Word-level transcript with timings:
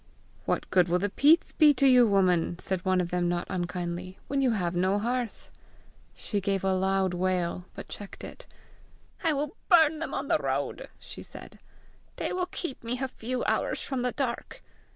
"What 0.45 0.67
good 0.71 0.89
will 0.89 0.97
the 0.97 1.11
peats 1.11 1.51
be 1.51 1.75
to 1.75 1.85
you, 1.85 2.07
woman," 2.07 2.57
said 2.57 2.83
one 2.83 2.99
of 2.99 3.11
them 3.11 3.29
not 3.29 3.45
unkindly, 3.51 4.17
"when 4.27 4.41
you 4.41 4.49
have 4.49 4.75
no 4.75 4.97
hearth?" 4.97 5.51
She 6.15 6.41
gave 6.41 6.63
a 6.63 6.73
loud 6.73 7.13
wail, 7.13 7.65
but 7.75 7.87
checked 7.87 8.23
it. 8.23 8.47
"I 9.23 9.31
will 9.33 9.55
burn 9.69 9.99
them 9.99 10.15
on 10.15 10.27
the 10.27 10.39
road," 10.39 10.89
she 10.97 11.21
said. 11.21 11.59
"They 12.15 12.33
will 12.33 12.47
keep 12.47 12.83
me 12.83 12.97
a 12.99 13.07
few 13.07 13.43
hours 13.45 13.79
from 13.79 14.01
the 14.01 14.11
dark! 14.11 14.63